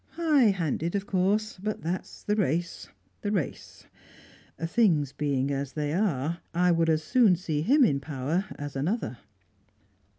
[0.13, 2.89] High handed, of course; but that's the race
[3.21, 3.85] the race.
[4.59, 9.19] Things being as they are, I would as soon see him in power as another."